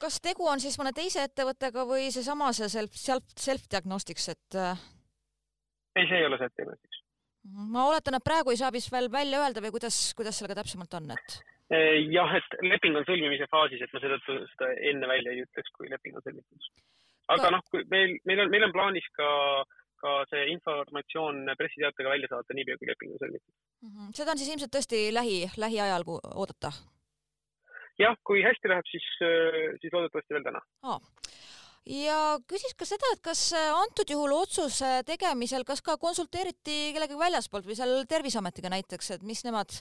kas 0.02 0.20
tegu 0.20 0.44
on 0.52 0.60
siis 0.60 0.76
mõne 0.76 0.92
teise 0.92 1.24
ettevõttega 1.24 1.86
või 1.88 2.10
seesama 2.12 2.52
see 2.52 2.68
self, 2.68 3.00
self, 3.06 3.32
self-diagnostics, 3.40 4.28
et? 4.34 4.60
Ei, 5.96 6.06
see 6.08 6.20
ei 6.20 6.28
ole 6.28 6.38
self-diagnostics. 6.40 7.02
ma 7.72 7.86
oletan, 7.90 8.16
et 8.18 8.26
praegu 8.26 8.52
ei 8.52 8.60
saa 8.60 8.72
vist 8.74 8.90
veel 8.92 9.08
välja 9.12 9.42
öelda 9.42 9.62
või 9.64 9.72
kuidas, 9.76 9.98
kuidas 10.18 10.38
sellega 10.38 10.58
täpsemalt 10.60 10.96
on, 10.98 11.12
et? 11.14 11.38
Eh, 11.74 12.02
jah, 12.14 12.34
et 12.38 12.58
leping 12.62 12.98
on 12.98 13.06
sõlmimise 13.06 13.48
faasis, 13.50 13.82
et 13.82 13.94
ma 13.94 14.02
seetõttu 14.02 14.38
seda 14.52 14.70
enne 14.90 15.08
välja 15.10 15.34
ei 15.34 15.42
ütleks, 15.46 15.72
kui 15.78 15.90
leping 15.90 16.18
on 16.18 16.26
sõlmitud. 16.26 16.68
aga 17.34 17.50
noh, 17.54 17.64
kui 17.70 17.82
meil, 17.90 18.18
meil 18.28 18.44
on, 18.44 18.52
meil 18.54 18.66
on 18.68 18.74
plaanis 18.74 19.06
ka, 19.18 19.30
ka 20.02 20.12
see 20.30 20.44
informatsioon 20.52 21.40
pressiteatega 21.58 22.12
välja 22.12 22.30
saata 22.30 22.54
niipea, 22.54 22.78
kui 22.78 22.90
leping 22.90 23.14
on 23.14 23.22
sõlmitud. 23.22 23.54
-hmm. 23.82 24.12
seda 24.18 24.34
on 24.34 24.42
siis 24.42 24.52
ilmselt 24.52 24.74
tõesti 24.76 25.02
lähi, 25.14 25.40
lähiajal 25.56 26.06
oodata? 26.06 26.74
jah, 27.98 28.14
kui 28.22 28.42
hästi 28.44 28.68
läheb, 28.68 28.86
siis, 28.90 29.06
siis 29.80 29.92
loodetavasti 29.92 30.34
veel 30.36 30.44
täna 30.44 30.60
oh 30.84 31.00
ja 31.86 32.38
küsis 32.50 32.74
ka 32.78 32.88
seda, 32.88 33.12
et 33.14 33.22
kas 33.24 33.48
antud 33.56 34.10
juhul 34.10 34.34
otsuse 34.36 35.00
tegemisel, 35.08 35.64
kas 35.68 35.82
ka 35.84 35.96
konsulteeriti 36.02 36.92
kellegagi 36.96 37.20
väljaspoolt 37.20 37.68
või 37.68 37.78
seal 37.78 38.02
Terviseametiga 38.10 38.72
näiteks, 38.72 39.14
et 39.16 39.26
mis 39.26 39.44
nemad 39.46 39.74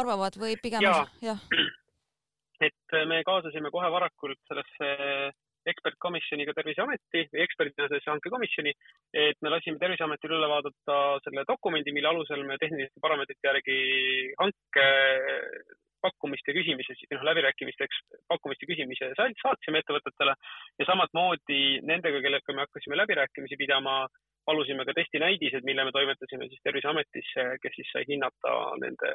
arvavad 0.00 0.36
või 0.40 0.56
pigem 0.62 0.84
jah 0.84 1.06
ja.? 1.24 1.36
et 2.68 2.98
me 3.08 3.22
kaasasime 3.24 3.72
kohe 3.72 3.88
varakult 3.92 4.40
sellesse 4.48 4.90
ekspertkomisjoni 5.70 6.46
ka 6.48 6.54
Terviseameti 6.56 7.26
või 7.32 7.42
eksperdina 7.44 7.88
sellesse 7.88 8.10
hankekomisjoni, 8.10 8.72
et 9.26 9.36
me 9.44 9.52
lasime 9.52 9.80
Terviseametil 9.80 10.32
üle 10.38 10.48
vaadata 10.48 10.96
selle 11.24 11.44
dokumendi, 11.48 11.92
mille 11.92 12.08
alusel 12.08 12.46
me 12.48 12.56
tehniliste 12.60 13.02
parameetrite 13.04 13.50
järgi 13.50 13.78
hanke 14.40 14.86
pakkumiste 16.04 16.54
küsimise, 16.56 16.96
noh, 17.12 17.22
läbirääkimisteks 17.28 18.00
pakkumiste 18.30 18.68
küsimise 18.70 19.10
saatsime 19.18 19.82
ettevõtetele 19.82 20.34
ja 20.80 20.88
samamoodi 20.88 21.62
nendega, 21.86 22.22
kellega 22.24 22.56
me 22.56 22.64
hakkasime 22.64 22.98
läbirääkimisi 23.02 23.58
pidama, 23.60 24.02
palusime 24.48 24.86
ka 24.88 24.96
testinäidised, 24.96 25.66
mille 25.68 25.84
me 25.84 25.94
toimetasime 25.96 26.48
siis 26.48 26.62
Terviseametisse, 26.64 27.46
kes 27.62 27.76
siis 27.76 27.92
sai 27.92 28.04
hinnata 28.08 28.56
nende 28.82 29.14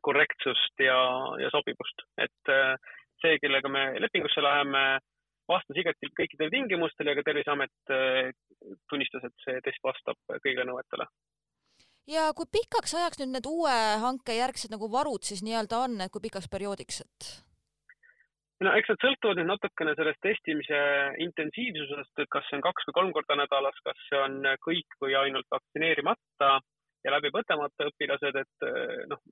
korrektsust 0.00 0.80
ja, 0.80 1.00
ja 1.42 1.50
sobivust, 1.52 2.06
et 2.18 2.52
äh, 2.52 2.76
see, 3.20 3.38
kellega 3.42 3.68
me 3.68 3.82
lepingusse 4.00 4.42
läheme, 4.44 4.84
vastas 5.50 5.80
igati 5.82 6.08
kõikidele 6.16 6.52
tingimustele 6.54 7.12
ja 7.12 7.18
ka 7.18 7.26
Terviseamet 7.26 7.92
äh, 7.96 8.30
tunnistas, 8.88 9.26
et 9.26 9.44
see 9.44 9.60
test 9.66 9.82
vastab 9.84 10.18
kõigile 10.38 10.68
nõuetele. 10.70 11.08
Ja 12.08 12.30
kui 12.36 12.48
pikaks 12.52 12.94
ajaks 12.94 13.20
nüüd 13.20 13.34
need 13.36 13.46
uue 13.50 13.76
hanke 14.04 14.36
järgsed 14.38 14.72
nagu 14.72 14.88
varud 14.92 15.26
siis 15.26 15.44
nii-öelda 15.46 15.84
on, 15.84 16.00
et 16.00 16.12
kui 16.12 16.24
pikaks 16.26 16.48
perioodiks, 16.52 17.00
et? 17.04 17.30
no 18.64 18.74
eks 18.76 18.92
nad 18.92 19.04
sõltuvad 19.04 19.40
nüüd 19.40 19.50
natukene 19.52 19.94
sellest 19.98 20.22
testimise 20.24 20.80
intensiivsusest, 21.26 22.14
et 22.18 22.32
kas 22.32 22.48
see 22.48 22.58
on 22.60 22.66
kaks 22.68 22.88
või 22.88 22.98
kolm 22.98 23.12
korda 23.16 23.38
nädalas, 23.42 23.78
kas 23.84 24.06
see 24.08 24.20
on 24.20 24.40
kõik 24.66 25.00
või 25.04 25.16
ainult 25.20 25.48
vaktsineerimata 25.52 26.52
ja 27.04 27.14
läbi 27.16 27.32
põtemata 27.32 27.88
õpilased, 27.88 28.36
et 28.36 28.70
noh, 29.08 29.22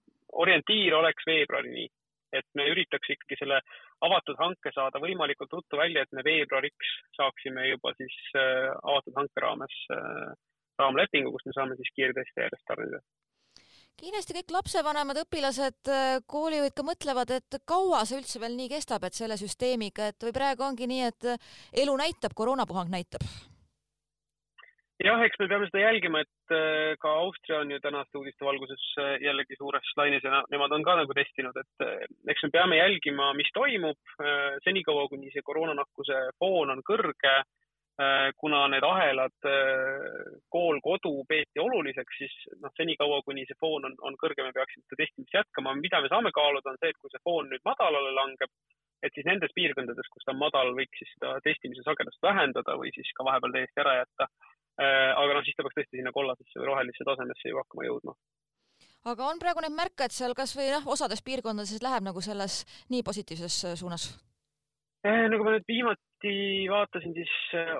orientiir 0.40 0.96
oleks 0.96 1.26
veebruarini, 1.28 1.88
et 2.32 2.46
me 2.56 2.66
üritaks 2.72 3.12
ikkagi 3.14 3.38
selle 3.40 3.60
avatud 4.04 4.36
hanke 4.40 4.72
saada 4.74 5.00
võimalikult 5.02 5.52
ruttu 5.52 5.80
välja, 5.80 6.04
et 6.04 6.12
me 6.16 6.24
veebruariks 6.24 6.92
saaksime 7.16 7.68
juba 7.70 7.94
siis 7.96 8.16
äh, 8.36 8.68
avatud 8.82 9.16
hanke 9.16 9.44
raames 9.44 9.76
äh, 9.94 10.32
raamlepingu, 10.80 11.32
kus 11.34 11.48
me 11.48 11.56
saame 11.56 11.78
siis 11.80 11.94
kiirteste 11.96 12.46
järjest 12.46 12.68
tarnida 12.70 13.02
kindlasti 13.98 14.36
kõik 14.36 14.52
lapsevanemad, 14.54 15.18
õpilased, 15.24 15.88
koolijuhid 16.30 16.76
ka 16.78 16.84
mõtlevad, 16.86 17.32
et 17.34 17.56
kaua 17.66 18.04
see 18.06 18.20
üldse 18.20 18.38
veel 18.38 18.54
nii 18.54 18.70
kestab, 18.70 19.02
et 19.02 19.18
selle 19.18 19.34
süsteemiga, 19.40 20.12
et 20.12 20.22
või 20.22 20.36
praegu 20.36 20.62
ongi 20.62 20.86
nii, 20.86 21.10
et 21.10 21.30
elu 21.82 21.96
näitab, 21.98 22.36
koroonapuhang 22.38 22.94
näitab 22.94 23.26
jah, 25.04 25.20
eks 25.22 25.38
me 25.40 25.48
peame 25.50 25.68
seda 25.68 25.84
jälgima, 25.84 26.22
et 26.24 26.54
äh, 26.54 26.96
ka 27.02 27.12
Austria 27.22 27.60
on 27.62 27.70
ju 27.70 27.78
tänaste 27.82 28.18
uudiste 28.18 28.46
valguses 28.46 28.82
äh, 28.98 29.14
jällegi 29.22 29.58
suures 29.58 29.92
laines 30.00 30.24
ja 30.26 30.42
nemad 30.50 30.74
on 30.74 30.84
ka 30.86 30.96
nagu 30.98 31.14
testinud, 31.14 31.56
et 31.56 31.86
äh, 31.86 32.02
eks 32.32 32.46
me 32.46 32.50
peame 32.56 32.80
jälgima, 32.80 33.30
mis 33.38 33.50
toimub 33.54 34.18
senikaua, 34.66 35.06
kuni 35.12 35.30
see 35.34 35.44
koroonanakkuse 35.46 36.20
foon 36.38 36.74
on 36.74 36.84
kõrge. 36.86 37.34
Kuna 38.38 38.60
need 38.70 38.84
ahelad 38.86 39.46
kool-kodu 40.54 41.10
peeti 41.26 41.58
oluliseks, 41.58 42.18
siis 42.20 42.34
noh, 42.62 42.70
senikaua, 42.78 43.16
kuni 43.26 43.42
see 43.48 43.58
foon 43.58 43.88
on, 43.88 43.96
on 44.06 44.18
kõrge, 44.20 44.44
me 44.46 44.54
peaksime 44.54 44.84
seda 44.84 45.00
testimist 45.00 45.34
jätkama. 45.34 45.74
mida 45.80 45.98
me 46.04 46.10
saame 46.12 46.30
kaaluda, 46.36 46.70
on 46.70 46.78
see, 46.78 46.92
et 46.94 47.00
kui 47.02 47.10
see 47.10 47.24
foon 47.26 47.50
nüüd 47.50 47.64
madalale 47.66 48.12
langeb, 48.14 48.54
et 49.02 49.18
siis 49.18 49.26
nendes 49.26 49.50
piirkondades, 49.56 50.12
kus 50.14 50.22
ta 50.22 50.30
on 50.30 50.38
madal, 50.44 50.70
võiks 50.78 51.02
siis 51.02 51.10
seda 51.16 51.34
testimise 51.42 51.82
sagedust 51.86 52.22
vähendada 52.22 52.78
või 52.78 52.94
siis 52.94 53.10
ka 53.18 53.26
vahepeal 53.26 53.56
täiesti 53.58 53.82
ära 53.82 53.98
jätta 53.98 54.30
Äh, 54.78 55.10
aga 55.18 55.34
noh, 55.34 55.42
siis 55.42 55.56
ta 55.58 55.64
peaks 55.66 55.74
tõesti 55.74 55.98
sinna 55.98 56.12
kollasesse 56.14 56.60
või 56.60 56.68
rohelisse 56.68 57.06
tasemesse 57.06 57.50
ju 57.50 57.58
hakkama 57.58 57.86
jõudma. 57.88 58.12
aga 59.10 59.26
on 59.26 59.40
praegu 59.42 59.64
neid 59.64 59.74
märke, 59.74 60.06
et 60.06 60.14
seal 60.14 60.36
kasvõi 60.38 60.68
noh, 60.70 60.86
osades 60.94 61.22
piirkondades 61.26 61.82
läheb 61.82 62.04
nagu 62.06 62.22
selles 62.22 62.60
nii 62.94 63.02
positiivses 63.02 63.56
äh, 63.66 63.74
suunas? 63.80 64.06
Äh, 65.08 65.26
nagu 65.32 65.44
ma 65.46 65.54
nüüd 65.54 65.68
viimati 65.68 66.32
vaatasin, 66.68 67.14
siis 67.16 67.34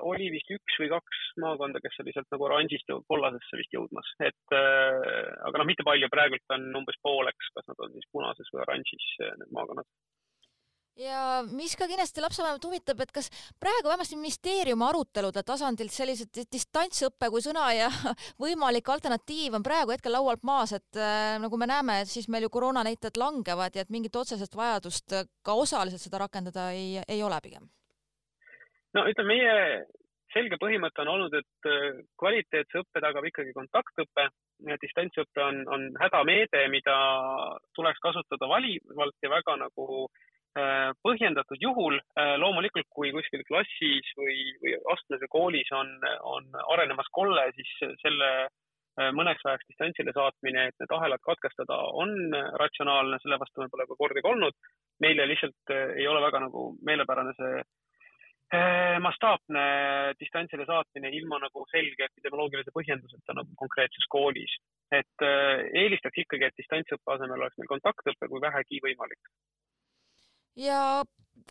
oli 0.07 0.29
vist 0.33 0.49
üks 0.55 0.77
või 0.81 0.89
kaks 0.93 1.19
maakonda, 1.43 1.81
kes 1.83 1.99
oli 2.01 2.13
sealt 2.15 2.29
nagu 2.33 2.47
oranžist 2.47 2.89
kollasesse 3.11 3.59
vist 3.59 3.75
jõudmas, 3.75 4.07
et 4.23 4.55
aga 4.55 5.59
noh, 5.59 5.67
mitte 5.67 5.85
palju, 5.85 6.09
praegult 6.13 6.55
on 6.55 6.69
umbes 6.79 6.97
pooleks, 7.05 7.51
kas 7.57 7.67
nad 7.69 7.83
on 7.85 7.93
siis 7.93 8.07
punases 8.15 8.49
või 8.55 8.63
oranžis, 8.63 9.09
need 9.19 9.51
maakonnad 9.53 9.85
ja 10.97 11.41
mis 11.51 11.75
ka 11.79 11.87
kindlasti 11.89 12.23
lapsevanemat 12.23 12.65
huvitab, 12.65 13.01
et 13.03 13.11
kas 13.15 13.29
praegu 13.61 13.91
vähemasti 13.91 14.17
ministeeriumi 14.19 14.85
arutelude 14.87 15.43
tasandilt 15.47 15.93
sellised 15.93 16.41
distantsõppe 16.51 17.29
kui 17.33 17.43
sõna 17.45 17.69
ja 17.75 17.89
võimalik 18.43 18.89
alternatiiv 18.89 19.59
on 19.59 19.65
praegu 19.65 19.93
hetkel 19.95 20.15
laualt 20.15 20.43
maas, 20.47 20.73
et 20.77 20.99
äh, 20.99 21.37
nagu 21.41 21.57
me 21.57 21.69
näeme, 21.69 22.01
siis 22.09 22.29
meil 22.29 22.47
ju 22.47 22.53
koroonanäitajad 22.55 23.21
langevad 23.21 23.75
ja 23.75 23.85
et 23.85 23.93
mingit 23.93 24.15
otsesest 24.15 24.55
vajadust 24.55 25.15
ka 25.45 25.55
osaliselt 25.55 26.03
seda 26.03 26.21
rakendada 26.25 26.71
ei, 26.75 26.99
ei 27.07 27.23
ole 27.23 27.39
pigem? 27.43 27.69
no 28.97 29.05
ütleme, 29.05 29.35
meie 29.35 29.85
selge 30.33 30.57
põhimõte 30.61 31.01
on 31.01 31.13
olnud, 31.15 31.33
et 31.37 31.69
äh, 31.69 32.01
kvaliteetse 32.19 32.83
õppe 32.83 33.01
tagab 33.01 33.25
ikkagi 33.25 33.53
kontaktõpe. 33.55 34.29
distantsõpe 34.81 35.41
on, 35.41 35.61
on 35.71 35.85
hädameede, 36.01 36.67
mida 36.69 36.95
tuleks 37.75 38.01
kasutada 38.03 38.49
valivalt 38.49 39.15
ja 39.23 39.29
väga 39.31 39.55
nagu 39.61 39.85
äh, 40.03 40.09
Äh, 40.09 40.28
põhjendatud 41.05 41.61
juhul 41.61 41.99
äh, 41.99 42.35
loomulikult, 42.41 42.87
kui 42.89 43.11
kuskil 43.13 43.43
klassis 43.47 44.13
või, 44.17 44.37
või 44.63 44.75
astmes 44.93 45.21
või 45.25 45.33
koolis 45.35 45.71
on, 45.75 45.91
on 46.25 46.47
arenemas 46.73 47.09
kolle, 47.13 47.43
siis 47.55 47.73
selle 48.01 48.29
äh, 48.45 49.11
mõneks 49.15 49.45
ajaks 49.45 49.69
distantsile 49.69 50.13
saatmine, 50.15 50.67
et 50.67 50.81
need 50.81 50.95
ahelad 50.95 51.21
katkestada, 51.25 51.77
on 52.03 52.15
ratsionaalne, 52.61 53.19
selle 53.21 53.37
vastu 53.41 53.61
me 53.61 53.69
pole 53.69 53.85
ka 53.89 53.99
kordagi 53.99 54.31
olnud. 54.31 54.57
meile 54.99 55.27
lihtsalt 55.29 55.75
ei 55.95 56.07
ole 56.07 56.21
väga 56.21 56.41
nagu 56.47 56.73
meelepärane 56.85 57.35
see 57.37 57.61
mastaapne 59.05 59.63
distantsile 60.17 60.65
saatmine 60.65 61.11
ilma 61.13 61.37
nagu 61.37 61.61
selge 61.69 62.07
epidemioloogilise 62.07 62.73
põhjenduseta 62.73 63.35
nagu 63.37 63.53
konkreetses 63.61 64.07
koolis. 64.09 64.55
et 64.91 65.25
eelistaks 65.77 66.17
ikkagi, 66.23 66.49
et 66.49 66.57
distantsõppe 66.57 67.13
asemel 67.13 67.37
oleks 67.37 67.61
meil 67.61 67.69
kontaktõpe, 67.69 68.27
kui 68.31 68.41
vähegi 68.41 68.81
võimalik 68.81 69.21
ja 70.59 70.81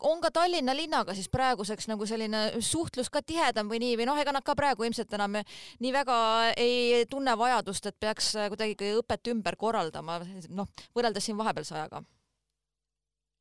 on 0.05 0.21
ka 0.23 0.31
Tallinna 0.35 0.75
linnaga 0.77 1.15
siis 1.17 1.31
praeguseks 1.33 1.89
nagu 1.91 2.07
selline 2.07 2.61
suhtlus 2.65 3.11
ka 3.11 3.23
tihedam 3.27 3.71
või 3.71 3.81
nii 3.83 3.97
või 3.99 4.07
noh, 4.11 4.21
ega 4.21 4.35
nad 4.35 4.47
ka 4.47 4.55
praegu 4.59 4.87
ilmselt 4.87 5.15
enam 5.19 5.41
nii 5.41 5.95
väga 5.95 6.19
ei 6.57 7.07
tunne 7.11 7.35
vajadust, 7.39 7.89
et 7.91 7.99
peaks 8.01 8.35
kuidagi 8.53 8.95
õpet 9.01 9.33
ümber 9.33 9.59
korraldama, 9.59 10.21
noh, 10.51 10.71
võrreldes 10.95 11.27
siin 11.27 11.41
vahepealse 11.41 11.75
ajaga. 11.79 12.05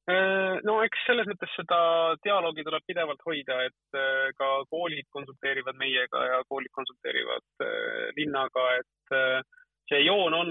Äh, 0.08 0.62
no 0.64 0.78
eks 0.86 1.02
selles 1.04 1.28
mõttes 1.28 1.52
seda 1.58 1.78
dialoogi 2.24 2.64
tuleb 2.64 2.86
pidevalt 2.88 3.20
hoida, 3.28 3.58
et 3.68 3.98
äh, 4.00 4.30
ka 4.40 4.48
koolid 4.72 5.04
konsulteerivad 5.12 5.76
meiega 5.82 6.22
ja 6.30 6.38
koolid 6.48 6.72
konsulteerivad 6.78 7.66
äh, 7.66 8.06
linnaga, 8.16 8.70
et 8.80 9.18
see 9.88 10.00
joon 10.06 10.36
on 10.36 10.50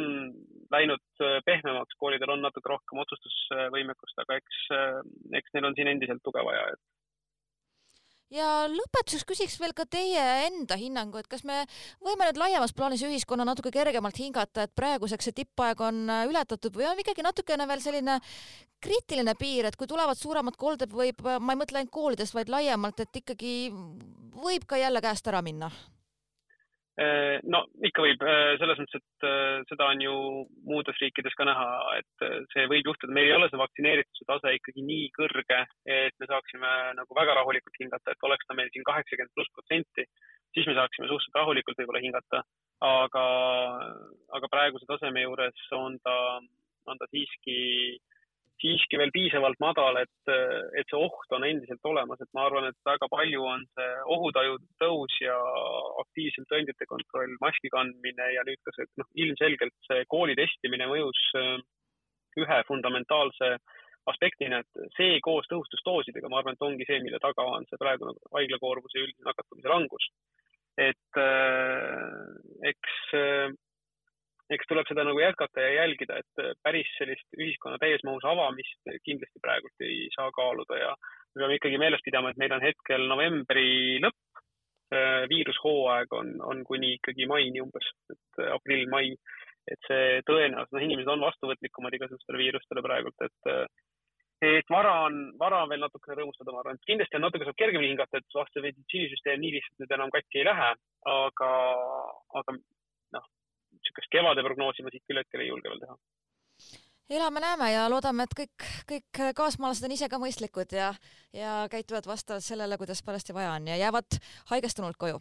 läinud 0.74 1.22
äh, 1.22 1.38
pehmemaks, 1.46 1.96
koolidel 2.00 2.34
on 2.34 2.44
natuke 2.44 2.70
rohkem 2.72 3.00
otsustusvõimekust, 3.04 4.22
aga 4.24 4.38
eks, 4.40 4.60
äh, 4.74 5.00
eks 5.40 5.56
neil 5.56 5.70
on 5.70 5.76
siin 5.78 5.92
endiselt 5.92 6.24
tuge 6.26 6.44
vaja, 6.46 6.68
et 6.74 6.84
ja 8.34 8.66
lõpetuseks 8.70 9.26
küsiks 9.28 9.56
veel 9.62 9.74
ka 9.76 9.86
teie 9.90 10.22
enda 10.48 10.78
hinnangu, 10.78 11.20
et 11.20 11.28
kas 11.30 11.44
me 11.46 11.62
võime 12.02 12.26
nüüd 12.26 12.40
laiemas 12.40 12.74
plaanis 12.76 13.04
ühiskonna 13.06 13.46
natuke 13.46 13.70
kergemalt 13.74 14.18
hingata, 14.18 14.66
et 14.66 14.74
praeguseks 14.78 15.28
see 15.28 15.36
tippaeg 15.42 15.82
on 15.86 16.06
äh, 16.10 16.24
ületatud 16.30 16.74
või 16.76 16.88
on 16.90 17.02
ikkagi 17.02 17.26
natukene 17.26 17.68
veel 17.70 17.84
selline 17.84 18.20
kriitiline 18.82 19.34
piir, 19.38 19.66
et 19.68 19.76
kui 19.78 19.88
tulevad 19.88 20.18
suuremad 20.18 20.58
kolded, 20.58 20.92
võib, 20.92 21.22
ma 21.22 21.54
ei 21.54 21.60
mõtle 21.62 21.80
ainult 21.80 21.94
koolidest, 21.94 22.34
vaid 22.36 22.50
laiemalt, 22.52 23.00
et 23.00 23.22
ikkagi 23.22 23.52
võib 24.36 24.66
ka 24.68 24.78
jälle 24.80 25.00
käest 25.04 25.30
ära 25.30 25.40
minna 25.42 25.70
no 27.52 27.60
ikka 27.84 28.04
võib, 28.06 28.22
äh, 28.24 28.54
selles 28.60 28.78
mõttes, 28.80 29.02
et 29.02 29.26
äh, 29.28 29.58
seda 29.68 29.88
on 29.92 30.00
ju 30.00 30.14
muudes 30.64 30.96
riikides 31.02 31.36
ka 31.36 31.44
näha, 31.48 31.66
et 32.00 32.26
see 32.54 32.64
võib 32.72 32.88
juhtuda, 32.88 33.12
meil 33.12 33.28
ei 33.28 33.36
ole 33.36 33.50
see 33.52 33.60
vaktsineerituse 33.60 34.28
tase 34.30 34.54
ikkagi 34.56 34.84
nii 34.86 35.10
kõrge, 35.18 35.60
et 35.98 36.16
me 36.22 36.30
saaksime 36.30 36.72
nagu 36.96 37.18
väga 37.20 37.36
rahulikult 37.40 37.76
hingata, 37.82 38.14
et 38.14 38.28
oleks 38.28 38.48
ta 38.48 38.56
meil 38.56 38.72
siin 38.72 38.86
kaheksakümmend 38.88 39.36
pluss 39.36 39.52
protsenti, 39.52 40.08
siis 40.56 40.68
me 40.70 40.76
saaksime 40.78 41.10
suhteliselt 41.10 41.40
rahulikult 41.42 41.82
võib-olla 41.82 42.04
hingata. 42.06 42.44
aga, 42.86 43.24
aga 44.36 44.48
praeguse 44.52 44.84
taseme 44.88 45.22
juures 45.22 45.68
on 45.72 45.94
ta, 46.04 46.16
on 46.92 46.98
ta 47.00 47.06
siiski 47.08 47.60
äh, 47.96 48.15
siiski 48.62 48.98
veel 49.00 49.12
piisavalt 49.14 49.58
madal, 49.60 49.98
et, 50.00 50.30
et 50.80 50.88
see 50.88 50.98
oht 50.98 51.34
on 51.36 51.44
endiselt 51.44 51.88
olemas, 51.88 52.20
et 52.22 52.30
ma 52.36 52.46
arvan, 52.48 52.68
et 52.70 52.88
väga 52.88 53.08
palju 53.12 53.44
on 53.44 53.64
see 53.76 53.88
ohutaju 54.16 54.58
tõus 54.82 55.16
ja 55.20 55.36
aktiivsem 56.04 56.46
tõendite 56.50 56.88
kontroll, 56.88 57.36
maski 57.42 57.72
kandmine 57.74 58.30
ja 58.34 58.44
nüüd 58.48 58.60
ka 58.64 58.74
see, 58.76 58.88
noh, 59.00 59.10
ilmselgelt 59.24 59.76
see 59.88 60.06
kooli 60.12 60.36
testimine 60.38 60.88
mõjus 60.92 61.20
äh, 61.40 61.58
ühe 62.40 62.62
fundamentaalse 62.68 63.56
aspektina, 64.10 64.62
et 64.62 64.90
see 64.96 65.20
koos 65.24 65.48
tõhustusdoosidega, 65.50 66.30
ma 66.30 66.40
arvan, 66.40 66.56
et 66.56 66.64
ongi 66.64 66.86
see, 66.88 67.00
mille 67.02 67.18
taga 67.22 67.44
on 67.56 67.66
see 67.68 67.80
praegune 67.80 68.14
haiglakoormuse 68.36 69.00
ja 69.00 69.06
üldise 69.06 69.26
nakatumise 69.26 69.72
langus. 69.72 70.10
et 70.76 71.16
äh, 71.16 72.68
eks 72.68 72.96
äh, 73.16 73.52
eks 74.54 74.68
tuleb 74.70 74.86
seda 74.88 75.04
nagu 75.06 75.20
jätkata 75.20 75.62
ja 75.64 75.72
jälgida, 75.80 76.20
et 76.22 76.42
äh, 76.42 76.52
päris 76.62 76.90
sellist 76.98 77.38
ühiskonna 77.38 77.80
täiesmahus 77.82 78.26
avamist 78.28 78.92
kindlasti 79.06 79.42
praegult 79.42 79.86
ei 79.86 80.06
saa 80.14 80.30
kaaluda 80.36 80.78
ja 80.78 80.92
me 80.94 81.42
peame 81.42 81.58
ikkagi 81.58 81.80
meeles 81.82 82.04
pidama, 82.04 82.30
et 82.30 82.40
meil 82.40 82.54
on 82.56 82.62
hetkel 82.64 83.08
novembri 83.10 83.98
lõpp, 84.04 84.44
äh, 84.94 85.24
viirushooaeg 85.32 86.14
on, 86.20 86.36
on 86.52 86.62
kuni 86.68 86.94
ikkagi 87.00 87.26
maini 87.30 87.64
umbes, 87.64 87.90
et 88.14 88.44
äh, 88.44 88.52
aprill-mai, 88.54 89.10
et 89.66 89.90
see 89.90 90.22
tõenäoliselt, 90.28 90.76
noh, 90.78 90.86
inimesed 90.86 91.10
on 91.10 91.26
vastuvõtlikumad 91.26 91.98
igasugustele 91.98 92.42
viirustele 92.44 92.86
praegult, 92.86 93.28
et 93.28 93.52
et 94.44 94.68
vara 94.68 94.90
on, 95.06 95.14
vara 95.40 95.62
on 95.64 95.70
veel 95.72 95.80
natukene 95.80 96.18
rõõmustada, 96.18 96.52
ma 96.52 96.60
arvan, 96.60 96.76
et 96.76 96.88
kindlasti 96.90 97.16
on 97.16 97.22
natuke 97.24 97.46
saab 97.48 97.56
kergemini 97.56 97.94
hingata, 97.94 98.20
et 98.20 98.34
vastav 98.36 98.66
meditsiinisüsteem 98.66 99.40
nii 99.40 99.54
lihtsalt 99.54 99.80
nüüd 99.80 99.94
enam 99.96 100.12
katki 100.12 100.42
ei 100.42 100.44
lähe, 100.44 100.66
aga, 101.08 101.52
aga 102.36 102.58
niisugust 103.78 104.12
kevade 104.12 104.44
prognoosi 104.46 104.84
ma 104.84 104.92
siit 104.94 105.04
küll 105.08 105.22
hetkel 105.22 105.44
ei 105.44 105.50
julge 105.50 105.72
veel 105.72 105.82
teha. 105.84 105.96
elame-näeme 107.18 107.70
ja 107.72 107.84
loodame, 107.92 108.26
et 108.26 108.34
kõik, 108.40 108.66
kõik 108.90 109.20
kaasmaalased 109.38 109.86
on 109.86 109.94
ise 109.94 110.08
ka 110.10 110.18
mõistlikud 110.22 110.74
ja, 110.74 110.90
ja 111.36 111.52
käituvad 111.70 112.08
vastavalt 112.10 112.46
sellele, 112.46 112.78
kuidas 112.80 113.04
parajasti 113.06 113.36
vaja 113.36 113.54
on 113.58 113.70
ja 113.70 113.76
jäävad 113.84 114.18
haigestunult 114.50 114.98
koju. 114.98 115.20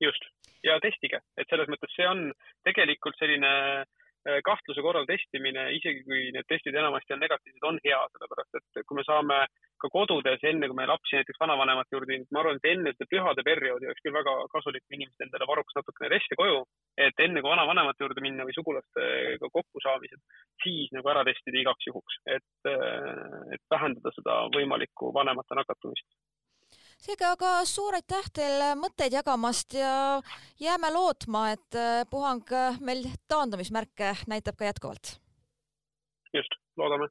just, 0.00 0.24
ja 0.64 0.80
testige, 0.82 1.22
et 1.36 1.48
selles 1.50 1.70
mõttes 1.70 1.94
see 1.94 2.08
on 2.08 2.28
tegelikult 2.66 3.18
selline 3.18 3.54
kahtluse 4.44 4.82
korral 4.82 5.06
testimine, 5.08 5.68
isegi 5.76 6.02
kui 6.06 6.28
need 6.34 6.46
testid 6.50 6.76
enamasti 6.76 7.14
on 7.14 7.22
negatiivsed, 7.22 7.64
on 7.64 7.78
hea, 7.84 7.98
sellepärast 8.12 8.58
et 8.58 8.80
kui 8.86 8.98
me 8.98 9.04
saame 9.06 9.38
ka 9.80 9.90
kodudes, 9.94 10.42
enne 10.50 10.68
kui 10.68 10.76
me 10.76 10.88
lapsi 10.90 11.16
näiteks 11.16 11.40
vanavanemate 11.40 11.94
juurde 11.94 12.10
viime, 12.10 12.26
ma 12.34 12.42
arvan, 12.42 12.58
et 12.58 12.70
enne 12.72 12.92
seda 12.96 13.08
pühade 13.12 13.44
perioodi 13.46 13.88
oleks 13.88 14.04
küll 14.04 14.16
väga 14.16 14.34
kasulik, 14.52 14.84
kui 14.86 14.98
inimesed 14.98 15.24
endale 15.26 15.48
varuks 15.48 15.78
natukene 15.78 16.10
teste 16.16 16.38
koju, 16.40 16.64
et 17.06 17.22
enne 17.24 17.42
kui 17.42 17.50
vanavanemate 17.50 18.04
juurde 18.04 18.22
minna 18.24 18.46
või 18.46 18.54
sugulastega 18.56 19.50
kokkusaamised, 19.54 20.22
siis 20.64 20.90
nagu 20.96 21.12
ära 21.12 21.24
testida 21.28 21.60
igaks 21.60 21.86
juhuks, 21.90 22.18
et, 22.36 22.70
et 23.54 23.62
vähendada 23.70 24.12
seda 24.16 24.40
võimalikku 24.56 25.12
vanemate 25.14 25.58
nakatumist 25.58 26.08
seega 26.98 27.30
aga 27.36 27.50
suur 27.68 27.94
aitäh 27.94 28.26
teile 28.34 28.72
mõtteid 28.78 29.14
jagamast 29.14 29.76
ja 29.78 30.18
jääme 30.60 30.90
lootma, 30.90 31.44
et 31.54 31.78
äh, 31.78 32.02
puhang 32.10 32.42
meil 32.82 33.06
taandumismärke 33.30 34.16
näitab 34.26 34.58
ka 34.58 34.66
jätkuvalt. 34.66 35.14
just, 36.34 36.58
loodame 36.76 37.06